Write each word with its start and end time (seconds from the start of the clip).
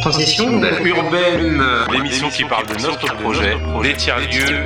Transition 0.00 0.62
urbaine, 0.84 1.62
l'émission 1.92 2.30
qui 2.30 2.44
parle 2.44 2.66
de 2.66 2.80
notre 2.82 3.14
projet, 3.16 3.56
des 3.82 3.94
tiers-lieux 3.94 4.64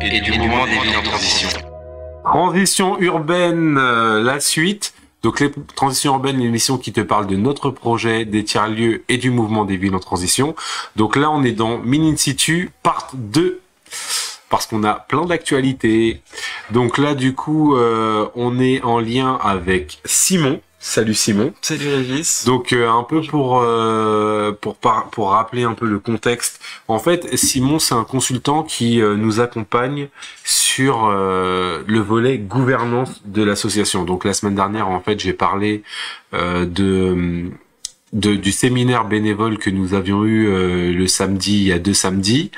et 0.00 0.20
du 0.20 0.32
mouvement 0.32 0.64
des 0.66 0.78
villes 0.78 0.96
en 0.96 1.02
transition. 1.02 1.48
Transition 2.24 2.98
urbaine, 3.00 3.76
euh, 3.78 4.22
la 4.22 4.40
suite. 4.40 4.94
Donc 5.22 5.40
les 5.40 5.50
transitions 5.74 6.14
urbaines, 6.14 6.38
l'émission 6.38 6.78
qui 6.78 6.92
te 6.92 7.00
parle 7.00 7.26
de 7.26 7.36
notre 7.36 7.70
projet, 7.70 8.24
des 8.24 8.44
tiers-lieux 8.44 9.04
et 9.08 9.18
du 9.18 9.30
mouvement 9.30 9.64
des 9.64 9.76
villes 9.76 9.94
en 9.94 10.00
transition. 10.00 10.54
Donc 10.96 11.16
là, 11.16 11.30
on 11.30 11.42
est 11.42 11.52
dans 11.52 11.78
Min 11.78 12.16
Situ, 12.16 12.70
part 12.82 13.10
2 13.14 13.60
parce 14.48 14.66
qu'on 14.66 14.84
a 14.84 14.94
plein 14.94 15.26
d'actualités. 15.26 16.22
Donc 16.70 16.98
là, 16.98 17.14
du 17.14 17.34
coup, 17.34 17.76
euh, 17.76 18.28
on 18.36 18.60
est 18.60 18.82
en 18.82 19.00
lien 19.00 19.38
avec 19.42 19.98
Simon. 20.04 20.60
Salut 20.86 21.14
Simon. 21.14 21.54
Salut 21.62 21.88
Régis. 21.88 22.44
Donc 22.44 22.74
euh, 22.74 22.90
un 22.90 23.04
peu 23.04 23.22
pour 23.22 23.62
euh, 23.62 24.52
pour 24.52 24.76
pour 24.76 25.30
rappeler 25.30 25.62
un 25.62 25.72
peu 25.72 25.86
le 25.86 25.98
contexte. 25.98 26.60
En 26.88 26.98
fait, 26.98 27.34
Simon 27.38 27.78
c'est 27.78 27.94
un 27.94 28.04
consultant 28.04 28.62
qui 28.62 29.00
euh, 29.00 29.16
nous 29.16 29.40
accompagne 29.40 30.08
sur 30.44 31.08
le 31.08 31.98
volet 32.00 32.36
gouvernance 32.36 33.22
de 33.24 33.42
l'association. 33.42 34.04
Donc 34.04 34.26
la 34.26 34.34
semaine 34.34 34.56
dernière 34.56 34.88
en 34.88 35.00
fait, 35.00 35.18
j'ai 35.20 35.32
parlé 35.32 35.82
de 36.34 37.48
de, 38.12 38.34
du 38.34 38.52
séminaire 38.52 39.06
bénévole 39.06 39.56
que 39.56 39.70
nous 39.70 39.94
avions 39.94 40.26
eu 40.26 40.92
le 40.92 41.06
samedi, 41.06 41.56
il 41.56 41.64
y 41.64 41.72
a 41.72 41.78
deux 41.78 41.94
samedis, 41.94 42.50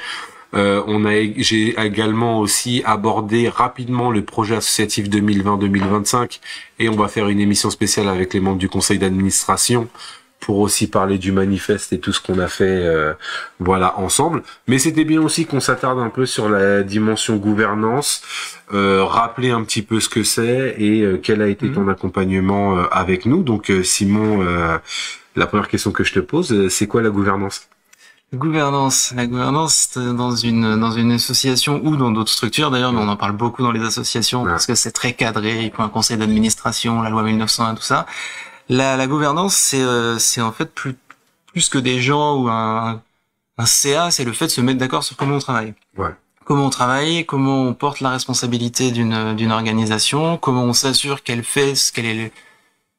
euh, 0.54 0.82
on 0.86 1.04
a, 1.04 1.12
j'ai 1.36 1.78
également 1.80 2.40
aussi 2.40 2.82
abordé 2.84 3.48
rapidement 3.48 4.10
le 4.10 4.22
projet 4.22 4.56
associatif 4.56 5.08
2020-2025 5.08 6.40
et 6.78 6.88
on 6.88 6.96
va 6.96 7.08
faire 7.08 7.28
une 7.28 7.40
émission 7.40 7.70
spéciale 7.70 8.08
avec 8.08 8.32
les 8.32 8.40
membres 8.40 8.58
du 8.58 8.68
conseil 8.68 8.98
d'administration 8.98 9.88
pour 10.40 10.58
aussi 10.58 10.86
parler 10.86 11.18
du 11.18 11.32
manifeste 11.32 11.92
et 11.92 11.98
tout 11.98 12.12
ce 12.12 12.20
qu'on 12.20 12.38
a 12.38 12.46
fait 12.46 12.64
euh, 12.64 13.14
voilà 13.58 13.98
ensemble. 13.98 14.42
Mais 14.68 14.78
c'était 14.78 15.04
bien 15.04 15.20
aussi 15.20 15.46
qu'on 15.46 15.60
s'attarde 15.60 15.98
un 15.98 16.10
peu 16.10 16.26
sur 16.26 16.48
la 16.48 16.82
dimension 16.82 17.36
gouvernance 17.36 18.22
euh, 18.72 19.04
rappeler 19.04 19.50
un 19.50 19.62
petit 19.64 19.82
peu 19.82 19.98
ce 19.98 20.08
que 20.08 20.22
c'est 20.22 20.76
et 20.78 21.02
euh, 21.02 21.18
quel 21.20 21.42
a 21.42 21.48
été 21.48 21.66
mhm. 21.66 21.74
ton 21.74 21.88
accompagnement 21.88 22.78
avec 22.90 23.26
nous. 23.26 23.42
Donc 23.42 23.72
Simon 23.82 24.44
la 25.34 25.46
première 25.46 25.68
question 25.68 25.90
que 25.90 26.04
je 26.04 26.14
te 26.14 26.20
pose 26.20 26.68
c'est 26.68 26.86
quoi 26.86 27.02
la 27.02 27.10
gouvernance? 27.10 27.68
Gouvernance. 28.34 29.12
La 29.14 29.26
gouvernance 29.26 29.96
dans 29.96 30.34
une 30.34 30.78
dans 30.80 30.90
une 30.90 31.12
association 31.12 31.80
ou 31.84 31.96
dans 31.96 32.10
d'autres 32.10 32.32
structures 32.32 32.72
d'ailleurs, 32.72 32.92
mais 32.92 33.00
on 33.00 33.08
en 33.08 33.16
parle 33.16 33.32
beaucoup 33.32 33.62
dans 33.62 33.70
les 33.70 33.82
associations 33.82 34.44
parce 34.44 34.66
que 34.66 34.74
c'est 34.74 34.90
très 34.90 35.12
cadré. 35.12 35.64
Il 35.64 35.70
faut 35.70 35.82
un 35.82 35.88
conseil 35.88 36.16
d'administration, 36.16 37.02
la 37.02 37.10
loi 37.10 37.22
1901, 37.22 37.76
tout 37.76 37.82
ça. 37.82 38.04
La, 38.68 38.96
la 38.96 39.06
gouvernance, 39.06 39.54
c'est 39.54 39.80
euh, 39.80 40.18
c'est 40.18 40.40
en 40.40 40.50
fait 40.50 40.74
plus 40.74 40.96
plus 41.46 41.68
que 41.68 41.78
des 41.78 42.00
gens 42.00 42.36
ou 42.36 42.48
un 42.48 43.00
un 43.58 43.66
CA, 43.66 44.10
c'est 44.10 44.24
le 44.24 44.32
fait 44.32 44.46
de 44.46 44.50
se 44.50 44.60
mettre 44.60 44.78
d'accord 44.78 45.04
sur 45.04 45.16
comment 45.16 45.36
on 45.36 45.38
travaille. 45.38 45.74
Ouais. 45.96 46.14
Comment 46.44 46.66
on 46.66 46.70
travaille, 46.70 47.24
comment 47.26 47.62
on 47.62 47.74
porte 47.74 48.00
la 48.00 48.10
responsabilité 48.10 48.90
d'une 48.90 49.36
d'une 49.36 49.52
organisation, 49.52 50.36
comment 50.36 50.64
on 50.64 50.72
s'assure 50.72 51.22
qu'elle 51.22 51.44
fait 51.44 51.76
ce 51.76 51.92
qu'elle 51.92 52.06
est 52.06 52.32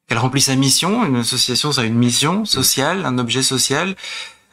qu'elle 0.08 0.20
remplit 0.20 0.42
sa 0.42 0.56
mission. 0.56 1.06
Une 1.06 1.18
association, 1.18 1.74
ça 1.74 1.82
a 1.82 1.84
une 1.84 1.96
mission 1.96 2.46
sociale, 2.46 3.06
un 3.06 3.18
objet 3.18 3.44
social. 3.44 3.96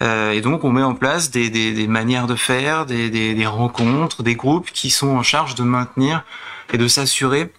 Euh, 0.03 0.33
et 0.33 0.41
donc 0.41 0.64
on 0.64 0.70
met 0.70 0.83
en 0.83 0.95
place 0.95 1.31
des, 1.31 1.50
des, 1.50 1.73
des 1.73 1.87
manières 1.87 2.27
de 2.27 2.34
faire, 2.34 2.84
des, 2.84 3.11
des, 3.11 3.47
rencontres, 3.47 4.23
des 4.23 4.34
groupes 4.34 4.70
qui 4.73 4.91
sont 4.91 5.09
en 5.09 5.23
charge 5.23 5.55
de 5.55 5.62
maintenir 5.62 6.25
et 6.73 6.78
de 6.78 6.89
s'assurer 6.89 7.53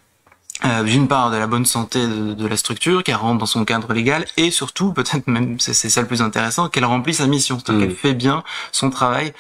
euh, 0.64 0.84
d'une 0.84 1.08
part 1.08 1.32
de 1.32 1.38
la 1.38 1.48
bonne 1.48 1.66
santé 1.66 2.06
de, 2.06 2.34
de 2.34 2.48
la 2.48 2.58
structure, 2.58 3.04
qu'elle 3.04 3.16
rentre 3.16 3.40
dans 3.40 3.46
son 3.46 3.66
cadre 3.66 3.94
légal, 3.94 4.26
et 4.38 4.52
surtout, 4.52 4.94
peut-être 4.94 5.28
même, 5.28 5.60
c'est 5.60 5.74
ça 5.74 6.02
le 6.02 6.08
plus 6.08 6.22
intéressant, 6.22 6.70
qu'elle 6.70 6.86
remplit 6.86 7.14
sa 7.14 7.28
mission, 7.28 7.60
c'est-à-dire 7.60 7.86
mmh. 7.86 7.88
qu'elle 7.88 7.98
fait 7.98 8.14
bien 8.14 8.44
son 8.72 8.90
travail, 8.90 9.34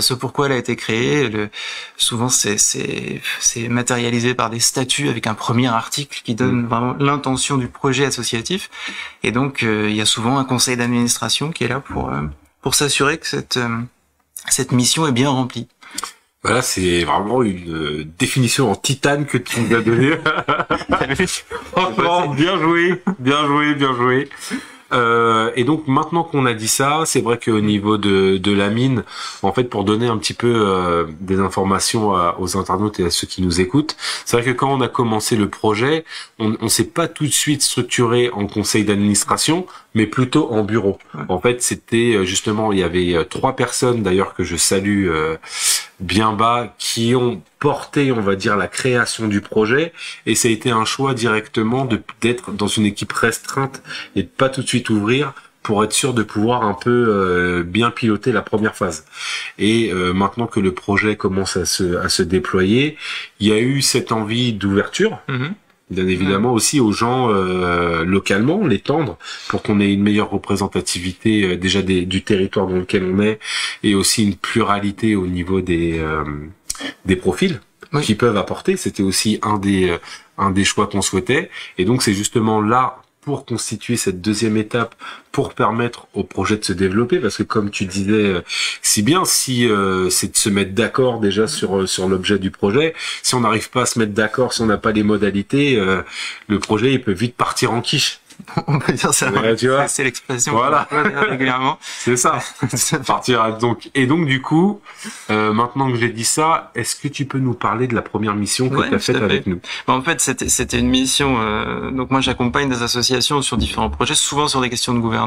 ce 0.00 0.14
pourquoi 0.14 0.46
elle 0.46 0.52
a 0.52 0.56
été 0.56 0.76
créée. 0.76 1.28
Le, 1.28 1.50
souvent, 1.96 2.28
c'est 2.28 2.58
matérialisé 3.68 4.34
par 4.34 4.50
des 4.50 4.60
statuts 4.60 5.08
avec 5.08 5.26
un 5.26 5.34
premier 5.34 5.68
article 5.68 6.20
qui 6.24 6.34
donne 6.34 6.62
mmh. 6.62 6.66
vraiment 6.66 6.96
l'intention 6.98 7.56
du 7.56 7.68
projet 7.68 8.04
associatif. 8.04 8.70
Et 9.22 9.32
donc, 9.32 9.62
euh, 9.62 9.88
il 9.90 9.96
y 9.96 10.00
a 10.00 10.06
souvent 10.06 10.38
un 10.38 10.44
conseil 10.44 10.76
d'administration 10.76 11.50
qui 11.50 11.64
est 11.64 11.68
là 11.68 11.80
pour 11.80 12.10
euh, 12.10 12.22
pour 12.62 12.74
s'assurer 12.74 13.18
que 13.18 13.26
cette 13.26 13.58
cette 14.48 14.72
mission 14.72 15.06
est 15.06 15.12
bien 15.12 15.30
remplie. 15.30 15.68
Voilà, 16.42 16.60
c'est 16.60 17.04
vraiment 17.04 17.42
une 17.42 18.04
définition 18.18 18.70
en 18.70 18.76
titane 18.76 19.24
que 19.24 19.38
tu 19.38 19.60
nous 19.60 19.74
as 19.74 19.80
donnée. 19.80 20.10
bien 22.36 22.58
joué, 22.60 23.02
bien 23.18 23.46
joué, 23.46 23.74
bien 23.74 23.94
joué. 23.94 24.28
Euh, 24.94 25.50
et 25.56 25.64
donc 25.64 25.86
maintenant 25.88 26.22
qu'on 26.22 26.46
a 26.46 26.54
dit 26.54 26.68
ça, 26.68 27.02
c'est 27.04 27.20
vrai 27.20 27.38
qu'au 27.38 27.60
niveau 27.60 27.98
de, 27.98 28.38
de 28.38 28.52
la 28.52 28.70
mine, 28.70 29.04
en 29.42 29.52
fait, 29.52 29.64
pour 29.64 29.84
donner 29.84 30.06
un 30.06 30.16
petit 30.16 30.34
peu 30.34 30.52
euh, 30.54 31.04
des 31.20 31.38
informations 31.38 32.12
aux 32.38 32.56
internautes 32.56 33.00
et 33.00 33.04
à 33.04 33.10
ceux 33.10 33.26
qui 33.26 33.42
nous 33.42 33.60
écoutent, 33.60 33.96
c'est 34.24 34.36
vrai 34.36 34.46
que 34.46 34.56
quand 34.56 34.72
on 34.72 34.80
a 34.80 34.88
commencé 34.88 35.36
le 35.36 35.48
projet, 35.48 36.04
on, 36.38 36.56
on 36.60 36.68
s'est 36.68 36.84
pas 36.84 37.08
tout 37.08 37.24
de 37.26 37.32
suite 37.32 37.62
structuré 37.62 38.30
en 38.30 38.46
conseil 38.46 38.84
d'administration, 38.84 39.66
mais 39.94 40.06
plutôt 40.06 40.50
en 40.50 40.64
bureau. 40.64 40.98
En 41.28 41.40
fait, 41.40 41.62
c'était 41.62 42.14
euh, 42.14 42.24
justement, 42.24 42.72
il 42.72 42.80
y 42.80 42.82
avait 42.82 43.14
euh, 43.14 43.24
trois 43.24 43.56
personnes 43.56 44.02
d'ailleurs 44.02 44.34
que 44.34 44.44
je 44.44 44.56
salue 44.56 45.08
euh, 45.08 45.36
bien 46.00 46.32
bas 46.32 46.74
qui 46.78 47.14
ont 47.14 47.42
porté, 47.58 48.12
on 48.12 48.20
va 48.20 48.36
dire, 48.36 48.56
la 48.56 48.68
création 48.68 49.28
du 49.28 49.40
projet. 49.40 49.92
Et 50.26 50.34
ça 50.34 50.48
a 50.48 50.50
été 50.50 50.70
un 50.70 50.84
choix 50.84 51.14
directement 51.14 51.88
d'être 52.20 52.52
dans 52.52 52.66
une 52.66 52.86
équipe 52.86 53.12
restreinte 53.12 53.82
et 54.16 54.22
de 54.22 54.28
pas 54.28 54.48
tout 54.48 54.62
de 54.62 54.68
suite 54.68 54.90
ouvrir 54.90 55.32
pour 55.62 55.82
être 55.82 55.94
sûr 55.94 56.12
de 56.12 56.22
pouvoir 56.22 56.62
un 56.62 56.74
peu 56.74 57.64
bien 57.66 57.90
piloter 57.90 58.32
la 58.32 58.42
première 58.42 58.76
phase. 58.76 59.06
Et 59.58 59.90
maintenant 59.94 60.46
que 60.46 60.60
le 60.60 60.74
projet 60.74 61.16
commence 61.16 61.56
à 61.56 61.64
se, 61.64 61.96
à 61.96 62.10
se 62.10 62.22
déployer, 62.22 62.98
il 63.40 63.48
y 63.48 63.52
a 63.52 63.58
eu 63.58 63.80
cette 63.80 64.12
envie 64.12 64.52
d'ouverture. 64.52 65.20
Mm-hmm 65.30 65.52
bien 65.94 66.06
évidemment 66.06 66.52
aussi 66.52 66.80
aux 66.80 66.92
gens 66.92 67.30
euh, 67.30 68.04
localement, 68.04 68.66
les 68.66 68.80
tendre 68.80 69.18
pour 69.48 69.62
qu'on 69.62 69.80
ait 69.80 69.92
une 69.92 70.02
meilleure 70.02 70.30
représentativité 70.30 71.44
euh, 71.44 71.56
déjà 71.56 71.82
des, 71.82 72.04
du 72.04 72.22
territoire 72.22 72.66
dans 72.66 72.76
lequel 72.76 73.04
on 73.04 73.20
est 73.20 73.38
et 73.82 73.94
aussi 73.94 74.24
une 74.24 74.36
pluralité 74.36 75.16
au 75.16 75.26
niveau 75.26 75.60
des 75.60 75.98
euh, 75.98 76.24
des 77.04 77.16
profils 77.16 77.60
qui 78.02 78.16
peuvent 78.16 78.36
apporter. 78.36 78.76
C'était 78.76 79.04
aussi 79.04 79.38
un 79.42 79.58
des 79.58 79.96
un 80.36 80.50
des 80.50 80.64
choix 80.64 80.88
qu'on 80.88 81.02
souhaitait. 81.02 81.50
Et 81.78 81.84
donc 81.84 82.02
c'est 82.02 82.14
justement 82.14 82.60
là 82.60 82.98
pour 83.20 83.46
constituer 83.46 83.96
cette 83.96 84.20
deuxième 84.20 84.56
étape 84.56 84.94
pour 85.34 85.52
permettre 85.52 86.06
au 86.14 86.22
projet 86.22 86.56
de 86.56 86.64
se 86.64 86.72
développer 86.72 87.18
parce 87.18 87.38
que 87.38 87.42
comme 87.42 87.72
tu 87.72 87.86
disais 87.86 88.12
euh, 88.12 88.44
si 88.82 89.02
bien 89.02 89.24
si 89.24 89.68
euh, 89.68 90.08
c'est 90.08 90.30
de 90.30 90.36
se 90.36 90.48
mettre 90.48 90.74
d'accord 90.74 91.18
déjà 91.18 91.48
sur 91.48 91.76
euh, 91.76 91.86
sur 91.88 92.08
l'objet 92.08 92.38
du 92.38 92.52
projet 92.52 92.94
si 93.20 93.34
on 93.34 93.40
n'arrive 93.40 93.68
pas 93.68 93.82
à 93.82 93.86
se 93.86 93.98
mettre 93.98 94.12
d'accord 94.12 94.52
si 94.52 94.62
on 94.62 94.66
n'a 94.66 94.76
pas 94.76 94.92
les 94.92 95.02
modalités 95.02 95.76
le 96.46 96.58
projet 96.60 96.92
il 96.92 97.02
peut 97.02 97.12
vite 97.12 97.34
partir 97.34 97.72
en 97.72 97.80
quiche 97.80 98.20
on 98.66 98.78
peut 98.78 98.92
dire 98.92 99.12
ça. 99.12 99.30
c'est 99.88 100.04
l'expression. 100.04 100.52
Voilà. 100.52 100.88
régulièrement. 100.90 101.78
c'est 101.82 102.16
ça. 102.16 102.40
Partir 103.06 103.58
donc 103.58 103.90
et 103.94 104.06
donc 104.06 104.26
du 104.26 104.42
coup, 104.42 104.80
euh, 105.30 105.52
maintenant 105.52 105.90
que 105.90 105.98
j'ai 105.98 106.08
dit 106.08 106.24
ça, 106.24 106.70
est-ce 106.74 106.96
que 106.96 107.08
tu 107.08 107.24
peux 107.24 107.38
nous 107.38 107.54
parler 107.54 107.86
de 107.86 107.94
la 107.94 108.02
première 108.02 108.34
mission 108.34 108.68
que 108.68 108.88
tu 108.88 108.94
as 108.94 108.98
faite 108.98 109.16
avec 109.16 109.46
nous? 109.46 109.60
En 109.86 110.02
fait, 110.02 110.20
c'était 110.20 110.48
c'était 110.48 110.78
une 110.78 110.88
mission. 110.88 111.36
Euh, 111.40 111.90
donc 111.90 112.10
moi, 112.10 112.20
j'accompagne 112.20 112.68
des 112.68 112.82
associations 112.82 113.42
sur 113.42 113.56
différents 113.56 113.90
projets, 113.90 114.14
souvent 114.14 114.48
sur 114.48 114.60
des 114.60 114.70
questions 114.70 114.94
de 114.94 115.00
gouvernance, 115.00 115.23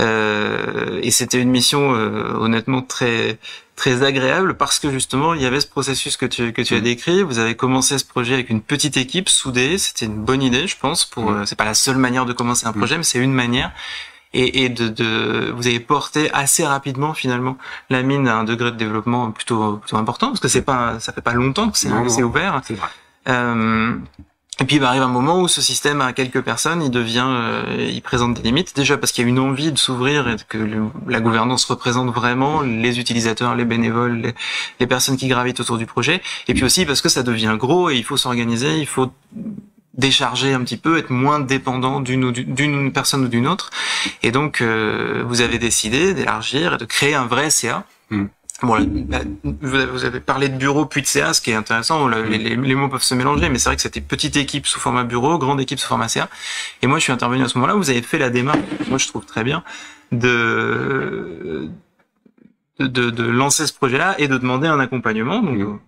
euh, 0.00 1.00
et 1.02 1.10
c'était 1.10 1.40
une 1.40 1.50
mission 1.50 1.94
euh, 1.94 2.34
honnêtement 2.34 2.82
très 2.82 3.38
très 3.76 4.04
agréable 4.04 4.54
parce 4.54 4.78
que 4.78 4.90
justement 4.90 5.34
il 5.34 5.42
y 5.42 5.46
avait 5.46 5.60
ce 5.60 5.66
processus 5.66 6.16
que 6.16 6.26
tu 6.26 6.52
que 6.52 6.62
tu 6.62 6.74
as 6.74 6.80
mm. 6.80 6.84
décrit. 6.84 7.22
Vous 7.22 7.38
avez 7.38 7.54
commencé 7.54 7.98
ce 7.98 8.04
projet 8.04 8.34
avec 8.34 8.50
une 8.50 8.60
petite 8.60 8.96
équipe 8.96 9.28
soudée. 9.28 9.78
C'était 9.78 10.06
une 10.06 10.22
bonne 10.24 10.42
idée, 10.42 10.66
je 10.66 10.76
pense. 10.76 11.04
Pour 11.04 11.30
mm. 11.30 11.34
euh, 11.34 11.46
c'est 11.46 11.56
pas 11.56 11.64
la 11.64 11.74
seule 11.74 11.98
manière 11.98 12.26
de 12.26 12.32
commencer 12.32 12.66
un 12.66 12.72
mm. 12.72 12.78
projet, 12.78 12.96
mais 12.96 13.04
c'est 13.04 13.18
une 13.18 13.32
manière. 13.32 13.72
Et, 14.36 14.64
et 14.64 14.68
de, 14.68 14.88
de, 14.88 15.52
vous 15.54 15.68
avez 15.68 15.78
porté 15.78 16.28
assez 16.32 16.66
rapidement 16.66 17.14
finalement 17.14 17.56
la 17.88 18.02
mine 18.02 18.26
à 18.26 18.36
un 18.36 18.42
degré 18.42 18.72
de 18.72 18.76
développement 18.76 19.30
plutôt 19.30 19.76
plutôt 19.76 19.96
important 19.96 20.26
parce 20.28 20.40
que 20.40 20.48
c'est 20.48 20.62
pas 20.62 20.98
ça 20.98 21.12
fait 21.12 21.20
pas 21.20 21.34
longtemps 21.34 21.70
que 21.70 21.78
c'est 21.78 21.88
ouvert. 22.22 22.60
C'est 22.64 22.74
vrai. 22.74 22.88
Euh, 23.28 23.94
et 24.60 24.64
puis 24.64 24.76
il 24.76 24.84
arrive 24.84 25.02
un 25.02 25.08
moment 25.08 25.40
où 25.40 25.48
ce 25.48 25.60
système 25.60 26.00
a 26.00 26.12
quelques 26.12 26.40
personnes, 26.40 26.80
il 26.80 26.90
devient, 26.90 27.26
euh, 27.26 27.90
il 27.92 28.00
présente 28.02 28.34
des 28.34 28.42
limites. 28.42 28.76
Déjà 28.76 28.96
parce 28.96 29.10
qu'il 29.10 29.24
y 29.24 29.26
a 29.26 29.28
une 29.28 29.40
envie 29.40 29.72
de 29.72 29.78
s'ouvrir 29.78 30.28
et 30.28 30.36
que 30.48 30.58
la 31.08 31.20
gouvernance 31.20 31.64
représente 31.64 32.14
vraiment 32.14 32.60
les 32.60 33.00
utilisateurs, 33.00 33.56
les 33.56 33.64
bénévoles, 33.64 34.32
les, 34.78 34.86
personnes 34.86 35.16
qui 35.16 35.26
gravitent 35.26 35.58
autour 35.58 35.76
du 35.76 35.86
projet. 35.86 36.22
Et 36.46 36.54
puis 36.54 36.62
aussi 36.62 36.86
parce 36.86 37.00
que 37.00 37.08
ça 37.08 37.24
devient 37.24 37.56
gros 37.58 37.90
et 37.90 37.96
il 37.96 38.04
faut 38.04 38.16
s'organiser, 38.16 38.78
il 38.78 38.86
faut 38.86 39.10
décharger 39.94 40.52
un 40.52 40.60
petit 40.60 40.76
peu, 40.76 40.98
être 40.98 41.10
moins 41.10 41.40
dépendant 41.40 42.00
d'une 42.00 42.92
personne 42.92 43.24
ou 43.24 43.28
d'une 43.28 43.48
autre. 43.48 43.70
Et 44.22 44.30
donc 44.30 44.60
euh, 44.60 45.24
vous 45.26 45.40
avez 45.40 45.58
décidé 45.58 46.14
d'élargir 46.14 46.74
et 46.74 46.78
de 46.78 46.84
créer 46.84 47.14
un 47.14 47.26
vrai 47.26 47.50
CA. 47.50 47.84
Mm. 48.10 48.26
Bon, 48.62 48.78
vous 49.60 50.04
avez 50.04 50.20
parlé 50.20 50.48
de 50.48 50.56
bureau 50.56 50.86
puis 50.86 51.02
de 51.02 51.06
CA, 51.06 51.34
ce 51.34 51.40
qui 51.40 51.50
est 51.50 51.54
intéressant. 51.54 52.06
Les, 52.08 52.38
les, 52.38 52.74
mots 52.74 52.88
peuvent 52.88 53.02
se 53.02 53.14
mélanger, 53.14 53.48
mais 53.48 53.58
c'est 53.58 53.68
vrai 53.68 53.76
que 53.76 53.82
c'était 53.82 54.00
petite 54.00 54.36
équipe 54.36 54.66
sous 54.66 54.78
format 54.78 55.04
bureau, 55.04 55.38
grande 55.38 55.60
équipe 55.60 55.78
sous 55.80 55.88
format 55.88 56.08
CA. 56.08 56.28
Et 56.80 56.86
moi, 56.86 56.98
je 56.98 57.04
suis 57.04 57.12
intervenu 57.12 57.42
à 57.42 57.48
ce 57.48 57.58
moment-là. 57.58 57.74
Vous 57.74 57.90
avez 57.90 58.00
fait 58.02 58.18
la 58.18 58.30
démarche, 58.30 58.58
moi 58.88 58.98
je 58.98 59.08
trouve 59.08 59.26
très 59.26 59.42
bien, 59.42 59.64
de 60.12 61.68
de, 62.78 63.10
de, 63.10 63.24
lancer 63.24 63.66
ce 63.66 63.72
projet-là 63.72 64.16
et 64.18 64.28
de 64.28 64.36
demander 64.36 64.66
un 64.66 64.80
accompagnement. 64.80 65.40
Donc, 65.40 65.80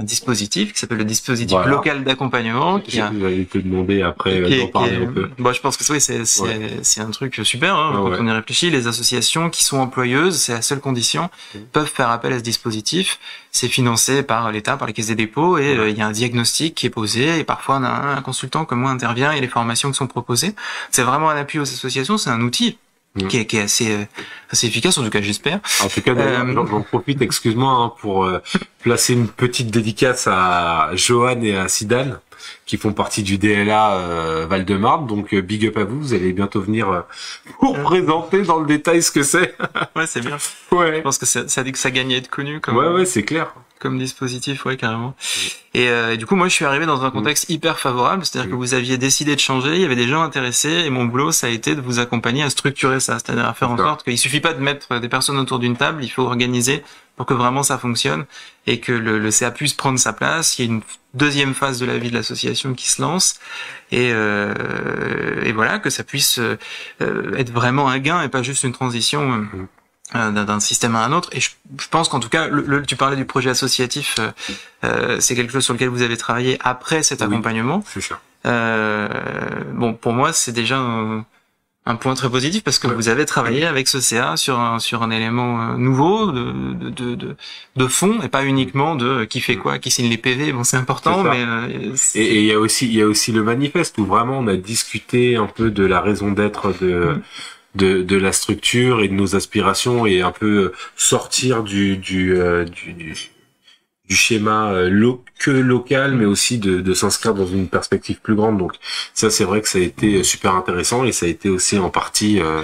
un 0.00 0.04
dispositif 0.04 0.72
qui 0.72 0.78
s'appelle 0.78 0.98
le 0.98 1.04
dispositif 1.04 1.58
local 1.66 2.04
d'accompagnement. 2.04 2.80
Qui 2.80 3.00
a... 3.00 3.10
te 3.10 3.58
demander 3.58 4.02
après 4.02 4.40
d'en 4.40 4.66
parler 4.68 4.96
un 4.96 5.12
peu. 5.12 5.30
Bon, 5.38 5.52
je 5.52 5.60
pense 5.60 5.76
que 5.76 5.92
oui, 5.92 6.00
c'est 6.00 6.24
c'est 6.24 7.00
un 7.00 7.10
truc 7.10 7.40
super 7.44 7.76
hein, 7.76 7.92
quand 7.94 8.24
on 8.24 8.26
y 8.26 8.30
réfléchit. 8.30 8.70
Les 8.70 8.86
associations 8.86 9.50
qui 9.50 9.62
sont 9.64 9.78
employeuses, 9.78 10.36
c'est 10.36 10.52
la 10.52 10.62
seule 10.62 10.80
condition, 10.80 11.28
peuvent 11.72 11.90
faire 11.90 12.10
appel 12.10 12.32
à 12.32 12.38
ce 12.38 12.42
dispositif. 12.42 13.18
C'est 13.52 13.68
financé 13.68 14.22
par 14.22 14.52
l'État, 14.52 14.76
par 14.76 14.86
les 14.86 14.94
caisses 14.94 15.08
des 15.08 15.16
dépôts, 15.16 15.58
et 15.58 15.76
euh, 15.76 15.90
il 15.90 15.98
y 15.98 16.02
a 16.02 16.06
un 16.06 16.12
diagnostic 16.12 16.74
qui 16.74 16.86
est 16.86 16.90
posé. 16.90 17.38
Et 17.40 17.44
parfois, 17.44 17.78
on 17.78 17.84
a 17.84 18.16
un 18.16 18.22
consultant 18.22 18.64
comme 18.64 18.80
moi 18.80 18.90
intervient 18.90 19.32
et 19.32 19.40
les 19.40 19.48
formations 19.48 19.90
qui 19.90 19.96
sont 19.96 20.06
proposées. 20.06 20.54
C'est 20.90 21.02
vraiment 21.02 21.30
un 21.30 21.36
appui 21.36 21.58
aux 21.58 21.62
associations. 21.62 22.16
C'est 22.16 22.30
un 22.30 22.40
outil 22.40 22.78
Mm. 23.16 23.26
qui, 23.26 23.38
est, 23.38 23.46
qui 23.46 23.56
est, 23.56 23.62
assez 23.62 23.90
euh, 23.90 24.04
assez 24.50 24.68
efficace 24.68 24.96
en 24.96 25.02
tout 25.02 25.10
cas 25.10 25.20
j'espère. 25.20 25.58
En 25.82 25.88
tout 25.88 26.00
cas 26.00 26.14
euh, 26.14 26.54
j'en 26.54 26.82
profite 26.82 27.20
excuse-moi 27.20 27.72
hein, 27.72 27.92
pour 28.00 28.24
euh, 28.24 28.40
placer 28.84 29.14
une 29.14 29.26
petite 29.26 29.72
dédicace 29.72 30.28
à 30.30 30.90
Johan 30.94 31.40
et 31.42 31.56
à 31.56 31.66
Sidane 31.66 32.20
qui 32.66 32.76
font 32.76 32.92
partie 32.92 33.24
du 33.24 33.36
DLA 33.36 33.94
euh, 33.94 34.46
Val-de-Marne 34.48 35.08
donc 35.08 35.34
big 35.34 35.66
up 35.66 35.78
à 35.78 35.84
vous 35.84 36.00
vous 36.00 36.14
allez 36.14 36.32
bientôt 36.32 36.60
venir 36.60 37.02
pour 37.58 37.76
présenter 37.82 38.42
dans 38.42 38.60
le 38.60 38.66
détail 38.66 39.02
ce 39.02 39.10
que 39.10 39.24
c'est. 39.24 39.56
ouais 39.96 40.06
c'est 40.06 40.20
bien. 40.20 40.36
Ouais. 40.70 40.98
Je 40.98 41.02
pense 41.02 41.18
que 41.18 41.26
ça, 41.26 41.48
ça 41.48 41.64
dit 41.64 41.72
que 41.72 41.78
ça 41.78 41.90
gagne 41.90 42.14
à 42.14 42.18
être 42.18 42.30
connu. 42.30 42.60
Comme, 42.60 42.76
ouais 42.76 42.88
ouais 42.90 43.06
c'est 43.06 43.24
clair 43.24 43.52
comme 43.80 43.98
dispositif, 43.98 44.64
ouais, 44.64 44.76
carrément. 44.76 45.16
Et, 45.74 45.88
du 46.16 46.26
coup, 46.26 46.36
moi, 46.36 46.48
je 46.48 46.54
suis 46.54 46.64
arrivé 46.64 46.86
dans 46.86 47.04
un 47.04 47.10
contexte 47.10 47.50
hyper 47.50 47.78
favorable, 47.78 48.24
c'est-à-dire 48.24 48.50
que 48.50 48.56
vous 48.56 48.74
aviez 48.74 48.98
décidé 48.98 49.34
de 49.34 49.40
changer, 49.40 49.74
il 49.74 49.80
y 49.80 49.84
avait 49.84 49.96
des 49.96 50.08
gens 50.08 50.22
intéressés, 50.22 50.82
et 50.84 50.90
mon 50.90 51.04
boulot, 51.04 51.32
ça 51.32 51.46
a 51.46 51.50
été 51.50 51.74
de 51.74 51.80
vous 51.80 51.98
accompagner 51.98 52.42
à 52.42 52.50
structurer 52.50 53.00
ça, 53.00 53.18
c'est-à-dire 53.18 53.46
à 53.46 53.54
faire 53.54 53.70
en 53.70 53.76
sorte 53.76 54.04
qu'il 54.04 54.18
suffit 54.18 54.40
pas 54.40 54.52
de 54.52 54.60
mettre 54.60 54.98
des 54.98 55.08
personnes 55.08 55.38
autour 55.38 55.58
d'une 55.58 55.76
table, 55.76 56.04
il 56.04 56.10
faut 56.10 56.22
organiser 56.22 56.82
pour 57.20 57.26
que 57.26 57.34
vraiment 57.34 57.62
ça 57.62 57.76
fonctionne 57.76 58.24
et 58.66 58.80
que 58.80 58.92
le, 58.92 59.18
le 59.18 59.30
CA 59.30 59.50
puisse 59.50 59.74
prendre 59.74 59.98
sa 59.98 60.14
place. 60.14 60.58
Il 60.58 60.64
y 60.64 60.68
a 60.68 60.72
une 60.72 60.80
deuxième 61.12 61.52
phase 61.52 61.78
de 61.78 61.84
la 61.84 61.98
vie 61.98 62.08
de 62.08 62.14
l'association 62.14 62.72
qui 62.72 62.88
se 62.88 63.02
lance 63.02 63.38
et, 63.92 64.10
euh, 64.10 64.54
et 65.44 65.52
voilà 65.52 65.78
que 65.78 65.90
ça 65.90 66.02
puisse 66.02 66.38
euh, 66.38 66.56
être 67.36 67.52
vraiment 67.52 67.88
un 67.90 67.98
gain 67.98 68.22
et 68.22 68.30
pas 68.30 68.42
juste 68.42 68.64
une 68.64 68.72
transition. 68.72 69.32
Euh, 69.32 69.66
d'un 70.14 70.60
système 70.60 70.96
à 70.96 71.04
un 71.04 71.12
autre. 71.12 71.30
Et 71.32 71.40
je, 71.40 71.50
pense 71.90 72.08
qu'en 72.08 72.20
tout 72.20 72.28
cas, 72.28 72.48
le, 72.48 72.82
tu 72.82 72.96
parlais 72.96 73.16
du 73.16 73.24
projet 73.24 73.50
associatif, 73.50 74.16
euh, 74.18 74.30
euh, 74.84 75.16
c'est 75.20 75.34
quelque 75.34 75.52
chose 75.52 75.64
sur 75.64 75.74
lequel 75.74 75.88
vous 75.88 76.02
avez 76.02 76.16
travaillé 76.16 76.58
après 76.60 77.02
cet 77.02 77.22
accompagnement. 77.22 77.84
C'est 77.86 78.00
ça. 78.00 78.20
bon, 79.74 79.94
pour 79.94 80.12
moi, 80.12 80.32
c'est 80.32 80.52
déjà 80.52 80.78
un, 80.78 81.24
un, 81.86 81.94
point 81.96 82.14
très 82.14 82.28
positif 82.28 82.64
parce 82.64 82.78
que 82.78 82.88
vous 82.88 83.08
avez 83.08 83.24
travaillé 83.24 83.66
avec 83.66 83.86
ce 83.86 84.00
CA 84.00 84.36
sur 84.36 84.58
un, 84.58 84.80
sur 84.80 85.02
un 85.02 85.10
élément 85.10 85.78
nouveau 85.78 86.32
de, 86.32 86.90
de, 86.90 87.14
de, 87.14 87.36
de, 87.76 87.86
fond 87.86 88.20
et 88.22 88.28
pas 88.28 88.44
uniquement 88.44 88.96
de 88.96 89.24
qui 89.24 89.40
fait 89.40 89.56
quoi, 89.56 89.78
qui 89.78 89.90
signe 89.92 90.08
les 90.08 90.18
PV. 90.18 90.52
Bon, 90.52 90.64
c'est 90.64 90.76
important, 90.76 91.22
mais 91.22 91.46
et 92.14 92.40
il 92.40 92.46
y 92.46 92.52
a 92.52 92.58
aussi 92.58 92.86
il 92.86 92.94
y 92.94 93.02
a 93.02 93.06
aussi 93.06 93.30
le 93.30 93.44
manifeste 93.44 93.98
où 93.98 94.04
vraiment 94.06 94.38
on 94.40 94.48
a 94.48 94.56
discuté 94.56 95.36
un 95.36 95.46
peu 95.46 95.70
de 95.70 95.84
la 95.84 96.00
raison 96.00 96.32
d'être 96.32 96.74
de 96.80 97.14
mm 97.14 97.22
de, 97.74 98.02
de 98.02 98.16
la 98.16 98.32
structure 98.32 99.00
et 99.00 99.08
de 99.08 99.14
nos 99.14 99.36
aspirations 99.36 100.06
et 100.06 100.22
un 100.22 100.32
peu 100.32 100.72
sortir 100.96 101.62
du 101.62 101.96
du, 101.96 102.36
euh, 102.36 102.64
du, 102.64 102.92
du, 102.92 103.16
schéma 104.16 104.72
euh, 104.72 105.14
que 105.38 105.52
local 105.52 106.14
mais 106.16 106.24
aussi 106.24 106.58
de, 106.58 106.80
de 106.80 106.94
s'inscrire 106.94 107.32
dans 107.32 107.46
une 107.46 107.68
perspective 107.68 108.20
plus 108.20 108.34
grande. 108.34 108.58
Donc 108.58 108.72
ça 109.14 109.30
c'est 109.30 109.44
vrai 109.44 109.60
que 109.60 109.68
ça 109.68 109.78
a 109.78 109.82
été 109.82 110.24
super 110.24 110.54
intéressant 110.54 111.04
et 111.04 111.12
ça 111.12 111.26
a 111.26 111.28
été 111.28 111.48
aussi 111.48 111.78
en 111.78 111.90
partie 111.90 112.40
euh, 112.40 112.60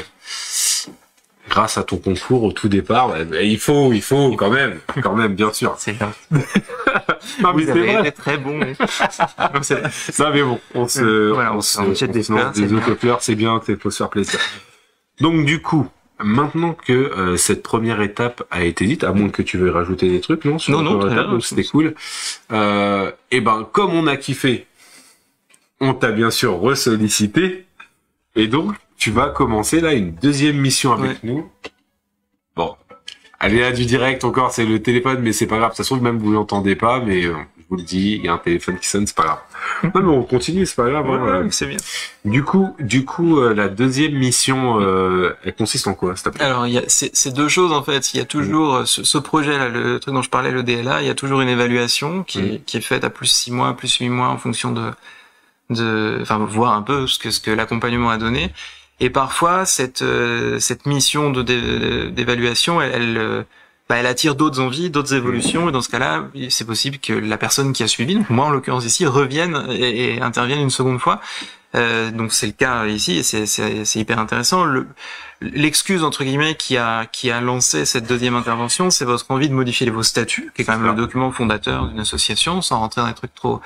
grâce 1.48 1.78
à 1.78 1.84
ton 1.84 1.98
concours 1.98 2.42
au 2.42 2.50
tout 2.50 2.68
départ. 2.68 3.14
Il 3.40 3.60
faut 3.60 3.92
il 3.92 4.02
faut 4.02 4.34
quand 4.34 4.50
même 4.50 4.80
quand 5.02 5.14
même 5.14 5.36
bien 5.36 5.52
sûr. 5.52 5.76
C'est 5.78 5.96
non, 7.40 7.52
Vous 7.52 7.70
avez 7.70 7.92
été 7.94 8.10
très 8.12 8.38
bon. 8.38 8.58
non, 10.18 10.30
mais 10.32 10.42
bon, 10.42 10.60
on 10.74 10.88
se, 10.88 11.30
voilà, 11.30 11.54
on, 11.54 11.60
se, 11.60 11.80
on, 11.80 11.94
se, 11.94 12.04
des, 12.06 12.22
des 12.66 12.72
autofleurs, 12.72 13.22
c'est 13.22 13.36
bien, 13.36 13.60
il 13.68 13.76
faut 13.76 13.90
se 13.90 13.98
faire 13.98 14.10
plaisir. 14.10 14.40
Donc 15.20 15.44
du 15.44 15.62
coup, 15.62 15.86
maintenant 16.18 16.74
que 16.74 16.92
euh, 16.92 17.36
cette 17.36 17.62
première 17.62 18.00
étape 18.00 18.42
a 18.50 18.64
été 18.64 18.86
dite, 18.86 19.04
à 19.04 19.12
moins 19.12 19.28
que 19.28 19.42
tu 19.42 19.58
veuilles 19.58 19.70
rajouter 19.70 20.08
des 20.08 20.20
trucs, 20.20 20.44
non 20.44 20.58
Non, 20.68 20.82
non, 20.82 21.30
donc 21.30 21.44
c'était 21.44 21.64
cool. 21.64 21.94
Euh, 22.52 23.10
et 23.30 23.40
ben, 23.40 23.68
comme 23.72 23.92
on 23.92 24.06
a 24.06 24.16
kiffé, 24.16 24.66
on 25.80 25.94
t'a 25.94 26.10
bien 26.12 26.30
sûr 26.30 26.58
ressollicité, 26.60 27.66
et 28.34 28.46
donc 28.46 28.74
tu 28.96 29.10
vas 29.10 29.28
commencer 29.28 29.80
là 29.80 29.94
une 29.94 30.12
deuxième 30.14 30.58
mission 30.58 30.92
avec 30.92 31.22
nous. 31.22 31.50
Bon, 32.54 32.74
allez 33.38 33.60
là 33.60 33.72
du 33.72 33.84
direct 33.84 34.24
encore, 34.24 34.52
c'est 34.52 34.64
le 34.64 34.80
téléphone, 34.80 35.20
mais 35.20 35.32
c'est 35.32 35.46
pas 35.46 35.58
grave. 35.58 35.74
Ça 35.74 35.82
se 35.82 35.88
trouve 35.88 36.02
même 36.02 36.18
vous 36.18 36.32
l'entendez 36.32 36.76
pas, 36.76 37.00
mais 37.00 37.26
euh, 37.26 37.34
vous 37.68 37.76
le 37.76 37.82
dis, 37.82 38.14
il 38.14 38.24
y 38.24 38.28
a 38.28 38.32
un 38.32 38.38
téléphone 38.38 38.78
qui 38.78 38.88
sonne, 38.88 39.06
c'est 39.06 39.16
pas 39.16 39.24
grave. 39.24 39.38
non 39.94 40.02
mais 40.02 40.08
on 40.08 40.22
continue, 40.22 40.64
c'est 40.66 40.76
pas 40.76 40.88
grave. 40.88 41.10
Hein. 41.10 41.48
c'est 41.50 41.66
bien. 41.66 41.78
Du 42.24 42.44
coup, 42.44 42.74
du 42.78 43.04
coup, 43.04 43.40
euh, 43.40 43.54
la 43.54 43.68
deuxième 43.68 44.14
mission, 44.14 44.80
euh, 44.80 45.36
elle 45.44 45.54
consiste 45.54 45.88
en 45.88 45.94
quoi, 45.94 46.14
Alors, 46.38 46.66
il 46.66 46.74
y 46.74 46.78
a 46.78 46.82
c'est 46.86 47.32
deux 47.34 47.48
choses 47.48 47.72
en 47.72 47.82
fait. 47.82 48.14
Il 48.14 48.18
y 48.18 48.20
a 48.20 48.24
toujours 48.24 48.74
euh, 48.74 48.84
ce, 48.84 49.18
projet 49.18 49.58
là, 49.58 49.68
le 49.68 49.98
truc 49.98 50.14
dont 50.14 50.22
je 50.22 50.30
parlais, 50.30 50.52
le 50.52 50.62
DLA. 50.62 51.02
Il 51.02 51.06
y 51.08 51.10
a 51.10 51.14
toujours 51.14 51.40
une 51.40 51.48
évaluation 51.48 52.22
qui, 52.22 52.38
est, 52.38 52.64
qui 52.64 52.76
est 52.76 52.82
faite 52.82 53.02
à 53.02 53.10
plus 53.10 53.26
six 53.26 53.50
mois, 53.50 53.76
plus 53.76 53.96
huit 53.96 54.10
mois 54.10 54.28
en 54.28 54.38
fonction 54.38 54.70
de, 54.70 54.92
de, 55.70 56.18
enfin, 56.22 56.38
voir 56.38 56.74
un 56.74 56.82
peu 56.82 57.08
ce 57.08 57.18
que 57.18 57.30
ce 57.30 57.40
que 57.40 57.50
l'accompagnement 57.50 58.10
a 58.10 58.18
donné. 58.18 58.52
Et 59.00 59.10
parfois, 59.10 59.66
cette 59.66 60.04
cette 60.60 60.86
mission 60.86 61.30
de 61.30 61.42
d'évaluation, 62.10 62.80
elle, 62.80 62.92
elle 62.94 63.46
bah, 63.88 63.96
elle 63.96 64.06
attire 64.06 64.34
d'autres 64.34 64.60
envies, 64.60 64.90
d'autres 64.90 65.14
évolutions, 65.14 65.68
et 65.68 65.72
dans 65.72 65.80
ce 65.80 65.88
cas-là, 65.88 66.28
c'est 66.50 66.66
possible 66.66 66.98
que 66.98 67.12
la 67.12 67.38
personne 67.38 67.72
qui 67.72 67.82
a 67.82 67.88
suivi, 67.88 68.18
moi 68.28 68.46
en 68.46 68.50
l'occurrence 68.50 68.84
ici, 68.84 69.06
revienne 69.06 69.66
et, 69.70 70.20
intervienne 70.20 70.60
une 70.60 70.70
seconde 70.70 70.98
fois. 70.98 71.20
Euh, 71.76 72.10
donc 72.10 72.32
c'est 72.32 72.46
le 72.46 72.52
cas 72.52 72.86
ici, 72.86 73.18
et 73.18 73.22
c'est 73.22 74.00
hyper 74.00 74.18
intéressant. 74.18 74.66
L'excuse 75.42 76.02
entre 76.02 76.24
guillemets 76.24 76.54
qui 76.54 76.78
a 76.78 77.04
qui 77.06 77.30
a 77.30 77.40
lancé 77.40 77.84
cette 77.84 78.06
deuxième 78.06 78.34
intervention, 78.34 78.90
c'est 78.90 79.04
votre 79.04 79.30
envie 79.30 79.48
de 79.48 79.54
modifier 79.54 79.88
vos 79.90 80.02
statuts, 80.02 80.50
qui 80.54 80.62
est 80.62 80.64
quand 80.64 80.78
même 80.78 80.86
le 80.86 80.94
document 80.94 81.30
fondateur 81.30 81.88
d'une 81.88 82.00
association, 82.00 82.62
sans 82.62 82.78
rentrer 82.78 83.02
dans 83.02 83.08
des 83.08 83.14
trucs 83.14 83.34
trop 83.34 83.60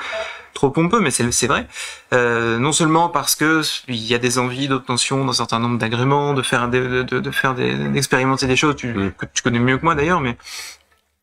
trop 0.54 0.70
pompeux, 0.70 1.00
mais 1.00 1.10
c'est 1.10 1.46
vrai. 1.46 1.68
Euh, 2.12 2.58
non 2.58 2.72
seulement 2.72 3.08
parce 3.08 3.36
que 3.36 3.62
il 3.86 4.04
y 4.04 4.14
a 4.14 4.18
des 4.18 4.38
envies 4.38 4.66
d'obtention 4.66 5.24
d'un 5.24 5.32
certain 5.32 5.60
nombre 5.60 5.78
d'agréments, 5.78 6.34
de 6.34 6.42
faire 6.42 6.68
de, 6.68 7.02
de, 7.02 7.20
de 7.20 7.30
faire 7.30 7.54
d'expérimenter 7.54 8.46
des, 8.48 8.56
choses 8.56 8.74
tu, 8.76 8.88
mm. 8.88 9.12
que 9.12 9.26
tu 9.32 9.42
connais 9.42 9.60
mieux 9.60 9.78
que 9.78 9.84
moi 9.84 9.94
d'ailleurs, 9.94 10.20
mais 10.20 10.36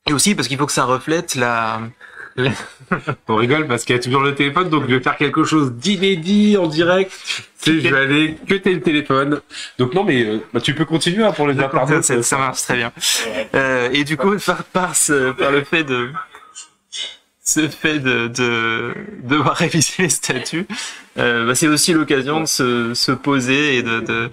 et 0.07 0.13
aussi 0.13 0.35
parce 0.35 0.47
qu'il 0.47 0.57
faut 0.57 0.65
que 0.65 0.71
ça 0.71 0.85
reflète 0.85 1.35
la 1.35 1.81
on 3.27 3.35
rigole 3.35 3.67
parce 3.67 3.83
qu'il 3.83 3.95
y 3.95 3.99
a 3.99 4.01
toujours 4.01 4.21
le 4.21 4.35
téléphone, 4.35 4.69
donc 4.69 4.83
je 4.87 4.95
vais 4.95 5.01
faire 5.01 5.17
quelque 5.17 5.43
chose 5.43 5.73
d'inédit 5.73 6.57
en 6.57 6.67
direct. 6.67 7.11
je 7.65 7.71
vais 7.71 7.97
aller 7.97 8.37
cuter 8.47 8.73
le 8.73 8.81
téléphone. 8.81 9.41
Donc 9.79 9.93
non, 9.93 10.03
mais 10.03 10.23
euh, 10.23 10.39
bah, 10.53 10.61
tu 10.61 10.73
peux 10.75 10.85
continuer 10.85 11.23
hein, 11.23 11.31
pour 11.31 11.47
les 11.47 11.59
internautes. 11.59 12.03
Ça, 12.03 12.21
ça, 12.21 12.37
marche 12.37 12.61
très 12.61 12.77
bien. 12.77 12.91
Euh, 13.55 13.89
et 13.91 14.03
du 14.03 14.17
coup, 14.17 14.37
par, 14.45 14.63
par, 14.65 14.93
par 15.37 15.51
le 15.51 15.63
fait 15.63 15.83
de 15.83 16.09
ce 17.43 17.67
fait 17.69 17.99
de, 17.99 18.27
de 18.27 18.93
devoir 19.23 19.55
réviser 19.55 20.03
les 20.03 20.09
statuts, 20.09 20.67
euh, 21.17 21.47
bah, 21.47 21.55
c'est 21.55 21.67
aussi 21.67 21.93
l'occasion 21.93 22.41
de 22.41 22.45
se, 22.45 22.93
se, 22.93 23.11
poser 23.13 23.77
et 23.77 23.83
de, 23.83 24.01
de, 24.01 24.29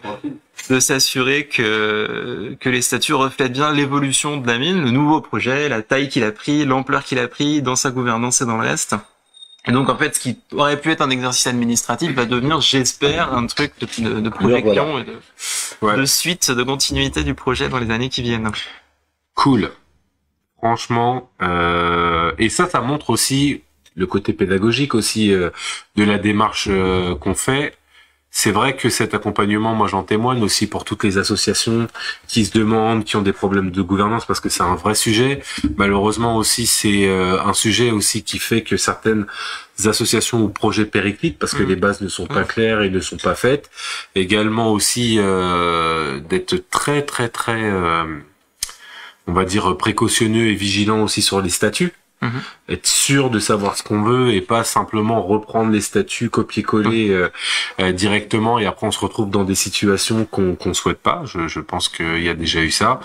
de 0.70 0.80
s'assurer 0.80 1.46
que, 1.46 2.56
que 2.61 2.68
les 2.68 2.82
statuts 2.82 3.14
reflètent 3.14 3.52
bien 3.52 3.73
l'évolution 3.73 4.38
de 4.38 4.46
la 4.46 4.58
mine, 4.58 4.82
le 4.82 4.90
nouveau 4.90 5.20
projet, 5.20 5.68
la 5.68 5.82
taille 5.82 6.08
qu'il 6.08 6.25
a 6.25 6.32
pris, 6.32 6.64
l'ampleur 6.64 7.04
qu'il 7.04 7.18
a 7.18 7.28
pris 7.28 7.62
dans 7.62 7.76
sa 7.76 7.90
gouvernance 7.90 8.40
et 8.40 8.46
dans 8.46 8.56
le 8.56 8.66
reste. 8.66 8.94
Et 9.66 9.73
donc 9.73 9.88
en 9.88 9.96
fait, 9.96 10.14
ce 10.14 10.20
qui 10.20 10.38
aurait 10.52 10.80
pu 10.80 10.90
être 10.90 11.00
un 11.00 11.11
exercice 11.11 11.46
administratif 11.46 12.12
va 12.12 12.26
devenir, 12.26 12.61
j'espère, 12.61 13.32
un 13.32 13.46
truc 13.46 13.73
de, 13.80 14.20
de, 14.20 14.28
projection 14.28 14.99
et 14.99 15.04
de, 15.04 15.96
de 15.96 16.04
suite, 16.04 16.50
de 16.50 16.62
continuité 16.62 17.25
du 17.25 17.34
projet 17.34 17.68
dans 17.68 17.78
les 17.78 17.90
années 17.90 18.11
qui 18.11 18.23
viennent. 18.23 18.50
Cool. 19.34 19.70
Franchement, 20.58 21.30
euh, 21.42 22.32
et 22.38 22.49
ça, 22.49 22.68
ça 22.68 22.80
montre 22.80 23.11
aussi 23.11 23.62
le 23.96 24.06
côté 24.06 24.32
pédagogique 24.32 24.94
aussi 24.94 25.32
euh, 25.32 25.50
de 25.96 26.04
la 26.04 26.18
démarche 26.18 26.68
euh, 26.70 27.14
qu'on 27.14 27.34
fait. 27.34 27.75
C'est 28.36 28.50
vrai 28.50 28.74
que 28.74 28.88
cet 28.88 29.14
accompagnement, 29.14 29.76
moi 29.76 29.86
j'en 29.86 30.02
témoigne 30.02 30.42
aussi 30.42 30.66
pour 30.66 30.84
toutes 30.84 31.04
les 31.04 31.18
associations 31.18 31.86
qui 32.26 32.44
se 32.44 32.50
demandent, 32.58 33.04
qui 33.04 33.14
ont 33.14 33.22
des 33.22 33.32
problèmes 33.32 33.70
de 33.70 33.80
gouvernance, 33.80 34.26
parce 34.26 34.40
que 34.40 34.48
c'est 34.48 34.64
un 34.64 34.74
vrai 34.74 34.96
sujet. 34.96 35.40
Malheureusement 35.76 36.36
aussi, 36.36 36.66
c'est 36.66 37.08
un 37.08 37.52
sujet 37.52 37.92
aussi 37.92 38.24
qui 38.24 38.40
fait 38.40 38.62
que 38.62 38.76
certaines 38.76 39.26
associations 39.84 40.42
ou 40.42 40.48
projets 40.48 40.84
périclitent 40.84 41.38
parce 41.38 41.54
que 41.54 41.62
mmh. 41.62 41.68
les 41.68 41.76
bases 41.76 42.00
ne 42.00 42.08
sont 42.08 42.26
pas 42.26 42.42
mmh. 42.42 42.46
claires 42.46 42.82
et 42.82 42.90
ne 42.90 42.98
sont 42.98 43.18
pas 43.18 43.36
faites. 43.36 43.70
Également 44.16 44.72
aussi 44.72 45.16
d'être 46.28 46.56
très 46.70 47.02
très 47.02 47.28
très 47.28 47.70
on 49.26 49.32
va 49.32 49.44
dire, 49.44 49.76
précautionneux 49.76 50.48
et 50.48 50.54
vigilant 50.54 51.02
aussi 51.02 51.22
sur 51.22 51.40
les 51.40 51.50
statuts. 51.50 51.92
Mhm. 52.23 52.42
Être 52.71 52.87
sûr 52.87 53.28
de 53.28 53.38
savoir 53.38 53.76
ce 53.76 53.83
qu'on 53.83 54.02
veut 54.02 54.33
et 54.33 54.40
pas 54.40 54.64
simplement 54.64 55.23
reprendre 55.23 55.71
les 55.71 55.83
statuts, 55.83 56.30
copier-coller 56.30 57.11
euh, 57.11 57.28
euh, 57.80 57.92
directement 57.92 58.59
et 58.59 58.66
après 58.66 58.87
on 58.87 58.90
se 58.90 59.00
retrouve 59.00 59.28
dans 59.30 59.44
des 59.44 59.54
situations 59.54 60.25
qu'on 60.25 60.54
qu'on 60.54 60.73
souhaite 60.73 61.00
pas. 61.00 61.23
Je, 61.26 61.49
je 61.49 61.61
pense 61.61 61.88
qu'il 61.88 62.23
y 62.23 62.28
a 62.28 62.35
déjà 62.35 62.61
eu 62.61 62.71
ça. 62.71 63.00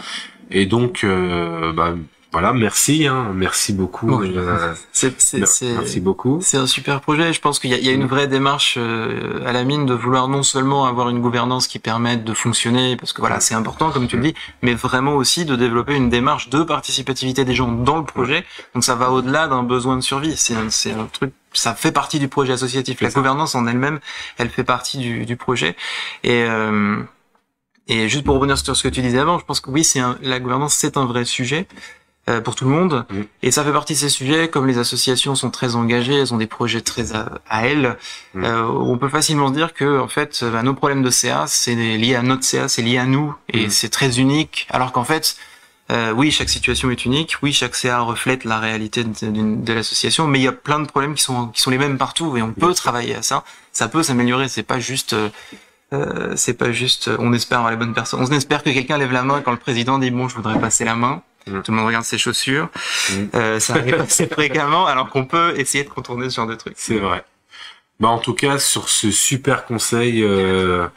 Et 0.51 0.66
donc, 0.66 1.04
euh, 1.04 1.72
bah, 1.74 1.96
voilà, 2.31 2.53
merci, 2.53 3.07
hein, 3.07 3.31
merci 3.33 3.74
beaucoup. 3.74 4.21
Euh, 4.21 4.74
C'est, 4.91 5.19
c'est, 5.19 5.39
merci 5.39 6.00
beaucoup. 6.00 6.39
c'est 6.43 6.57
un 6.57 6.67
super 6.67 7.01
projet. 7.01 7.33
Je 7.33 7.41
pense 7.41 7.57
qu'il 7.59 7.71
y 7.71 7.74
a, 7.74 7.77
il 7.77 7.86
y 7.86 7.89
a 7.89 7.91
une 7.91 8.05
vraie 8.05 8.27
démarche 8.27 8.75
euh, 8.77 9.43
à 9.48 9.51
la 9.51 9.63
mine 9.63 9.88
de 9.88 9.95
vouloir 9.95 10.27
non 10.27 10.43
seulement 10.43 10.86
avoir 10.86 11.09
une 11.09 11.21
gouvernance 11.21 11.67
qui 11.67 11.79
permette 11.79 12.24
de 12.24 12.33
fonctionner, 12.36 12.98
parce 12.98 13.13
que 13.13 13.21
voilà, 13.21 13.39
c'est 13.39 13.55
important 13.55 13.89
comme 13.89 14.07
tu 14.07 14.17
le 14.17 14.21
dis, 14.24 14.36
mais 14.62 14.75
vraiment 14.75 15.13
aussi 15.15 15.43
de 15.45 15.55
développer 15.55 15.95
une 15.95 16.09
démarche 16.09 16.50
de 16.50 16.62
participativité 16.62 17.45
des 17.45 17.55
gens 17.55 17.71
dans 17.71 17.98
le 17.98 18.05
projet. 18.05 18.45
Donc 18.75 18.83
ça 18.83 18.93
va 18.93 19.09
au-delà 19.12 19.48
d'un 19.48 19.63
besoin 19.63 19.95
de 19.95 20.01
survie. 20.01 20.38
C'est 20.38 20.53
un, 20.55 20.69
c'est 20.69 20.91
un 20.91 21.05
truc, 21.12 21.31
ça 21.53 21.74
fait 21.74 21.91
partie 21.91 22.19
du 22.19 22.27
projet 22.27 22.53
associatif. 22.53 23.01
La 23.01 23.09
gouvernance 23.09 23.55
en 23.55 23.65
elle-même, 23.65 24.00
elle 24.38 24.50
fait 24.50 24.63
partie 24.63 25.00
du, 25.00 25.25
du 25.25 25.36
projet. 25.36 25.75
Et 26.24 26.43
euh, 26.43 27.01
et 27.91 28.07
juste 28.07 28.24
pour 28.24 28.36
revenir 28.36 28.55
sur 28.55 28.75
ce 28.75 28.83
que 28.83 28.88
tu 28.88 29.01
disais 29.01 29.17
avant, 29.17 29.39
je 29.39 29.45
pense 29.45 29.62
que 29.62 29.71
oui, 29.71 29.83
c'est 29.83 30.00
un- 30.00 30.15
la 30.21 30.39
gouvernance, 30.39 30.75
c'est 30.75 30.95
un 30.95 31.05
vrai 31.05 31.25
sujet 31.25 31.67
euh, 32.29 32.41
pour 32.41 32.55
tout 32.55 32.65
le 32.65 32.71
monde. 32.71 33.05
Mm. 33.09 33.21
Et 33.43 33.51
ça 33.51 33.63
fait 33.63 33.71
partie 33.71 33.93
de 33.93 33.98
ces 34.00 34.09
sujets, 34.09 34.48
comme 34.50 34.67
les 34.67 34.77
associations 34.77 35.36
sont 35.36 35.50
très 35.50 35.75
engagées, 35.75 36.15
elles 36.15 36.33
ont 36.33 36.38
des 36.38 36.48
projets 36.48 36.81
très 36.81 37.15
à, 37.15 37.29
à 37.50 37.65
elles, 37.65 37.98
Mm. 38.33 38.43
euh, 38.43 38.67
on 38.67 38.98
peut 38.98 39.09
facilement 39.09 39.48
se 39.50 39.53
dire 39.53 39.74
que 39.74 40.00
en 40.00 40.07
fait, 40.07 40.43
bah, 40.43 40.62
nos 40.63 40.74
problèmes 40.74 41.01
de 41.01 41.09
CA, 41.09 41.45
c'est 41.48 41.75
lié 41.75 42.15
à 42.15 42.21
notre 42.21 42.43
CA, 42.43 42.67
c'est 42.67 42.81
lié 42.83 42.98
à 42.98 43.05
nous, 43.05 43.33
et 43.51 43.67
Mm. 43.67 43.69
c'est 43.69 43.89
très 43.89 44.19
unique. 44.19 44.67
Alors 44.69 44.91
qu'en 44.91 45.03
fait, 45.03 45.36
euh, 45.91 46.12
oui, 46.12 46.29
chaque 46.29 46.50
situation 46.50 46.91
est 46.91 47.03
unique, 47.05 47.38
oui, 47.41 47.51
chaque 47.51 47.75
CA 47.75 48.01
reflète 48.01 48.43
la 48.43 48.59
réalité 48.59 49.03
de, 49.03 49.74
l'association, 49.74 50.27
mais 50.27 50.39
il 50.39 50.43
y 50.43 50.48
a 50.48 50.51
plein 50.51 50.79
de 50.79 50.86
problèmes 50.88 51.15
qui 51.15 51.24
sont 51.24 51.48
qui 51.48 51.62
sont 51.62 51.71
les 51.71 51.79
mêmes 51.79 51.98
partout, 51.98 52.38
et 52.38 52.41
on 52.43 52.53
peut 52.53 52.74
travailler 52.75 53.15
à 53.15 53.24
ça. 53.24 53.43
Ça 53.71 53.88
peut 53.88 54.03
s'améliorer. 54.03 54.50
C'est 54.50 54.63
pas 54.63 54.79
juste 54.79 55.13
euh, 55.13 55.29
euh, 55.93 56.33
c'est 56.36 56.53
pas 56.53 56.71
juste 56.71 57.07
euh, 57.07 57.17
on 57.19 57.33
espère 57.33 57.59
avoir 57.59 57.71
les 57.71 57.77
bonnes 57.77 57.95
personnes. 57.95 58.19
On 58.21 58.31
espère 58.31 58.62
que 58.63 58.69
quelqu'un 58.69 58.98
lève 59.00 59.12
la 59.12 59.24
main 59.24 59.41
quand 59.41 59.51
le 59.51 59.57
président 59.57 59.98
dit 59.98 60.12
bon 60.12 60.27
je 60.27 60.36
voudrais 60.36 60.59
passer 60.59 60.86
la 60.86 60.95
main. 60.95 61.24
Mm. 61.48 61.62
Tout 61.62 61.72
le 61.72 61.77
monde 61.77 61.88
regarde 61.88 62.05
ses 62.05 62.17
chaussures. 62.17 62.69
Mm. 63.12 63.13
Euh, 63.36 63.60
ça 63.60 63.74
arrive 63.74 63.96
assez 64.01 64.27
fréquemment 64.27 64.86
alors 64.86 65.10
qu'on 65.10 65.25
peut 65.25 65.53
essayer 65.58 65.84
de 65.84 65.89
contourner 65.89 66.29
ce 66.29 66.36
genre 66.36 66.48
de 66.48 66.55
trucs. 66.55 66.75
C'est 66.77 67.00
vrai. 67.00 67.24
Bah 68.00 68.08
en 68.08 68.19
tout 68.19 68.34
cas 68.34 68.60
sur 68.60 68.88
ce 68.88 69.12
super 69.12 69.65
conseil, 69.65 70.24
euh, 70.24 70.88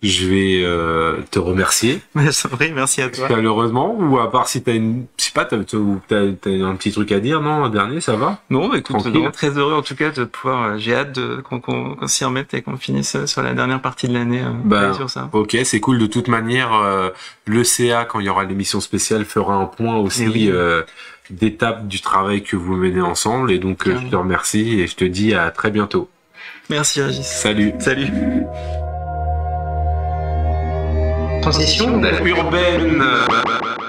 je 0.00 0.26
vais 0.28 0.60
euh, 0.62 1.16
te 1.30 1.38
remercier 1.40 2.00
vrai, 2.14 2.70
merci 2.72 3.02
à 3.02 3.08
toi. 3.08 3.26
chaleureusement. 3.26 3.96
Ou 3.98 4.18
à 4.20 4.30
part 4.30 4.46
si 4.46 4.62
t'as 4.62 4.74
une, 4.74 5.06
je 5.18 5.24
sais 5.24 5.32
pas, 5.32 5.44
t'as 5.44 5.56
t'as- 5.58 6.32
t'as 6.40 6.50
un 6.50 6.74
petit 6.76 6.92
truc 6.92 7.10
à 7.10 7.18
dire, 7.18 7.40
non, 7.40 7.64
un 7.64 7.68
dernier, 7.70 8.00
ça 8.00 8.14
va? 8.14 8.38
Non, 8.50 8.68
bah, 8.68 8.78
écoute, 8.78 9.04
non, 9.06 9.30
très 9.32 9.50
heureux 9.58 9.74
en 9.74 9.82
tout 9.82 9.96
cas 9.96 10.10
de 10.10 10.24
pouvoir. 10.24 10.62
euh, 10.62 10.78
J'ai 10.78 10.94
hâte 10.94 11.12
de 11.16 11.40
qu'on 11.40 11.60
qu'on 11.60 12.06
s'y 12.06 12.24
remette 12.24 12.54
et 12.54 12.62
qu'on 12.62 12.76
finisse 12.76 13.16
euh, 13.16 13.26
sur 13.26 13.42
la 13.42 13.54
dernière 13.54 13.80
partie 13.82 14.06
de 14.06 14.14
l'année 14.14 14.40
euh, 14.42 14.50
Bah, 14.64 14.94
sur 14.94 15.10
ça. 15.10 15.28
Ok, 15.32 15.56
c'est 15.64 15.80
cool. 15.80 15.98
De 15.98 16.06
toute 16.06 16.28
manière, 16.28 16.72
euh, 16.74 17.10
le 17.46 17.64
CA 17.64 18.04
quand 18.04 18.20
il 18.20 18.26
y 18.26 18.28
aura 18.28 18.44
l'émission 18.44 18.80
spéciale 18.80 19.24
fera 19.24 19.54
un 19.54 19.66
point 19.66 19.96
aussi 19.96 20.26
Mais 20.26 20.28
oui. 20.32 20.48
euh, 20.52 20.82
d'étapes 21.30 21.88
du 21.88 22.00
travail 22.00 22.42
que 22.44 22.54
vous 22.56 22.76
menez 22.76 23.00
ensemble. 23.00 23.50
Et 23.50 23.58
donc 23.58 23.82
je 23.88 24.08
te 24.08 24.16
remercie 24.16 24.80
et 24.80 24.86
je 24.86 24.94
te 24.94 25.04
dis 25.04 25.34
à 25.34 25.50
très 25.50 25.70
bientôt. 25.72 26.08
Merci 26.70 27.02
Régis. 27.02 27.26
Salut. 27.26 27.72
Salut. 27.80 28.06
Transition 31.50 32.04
urbaine. 32.04 33.87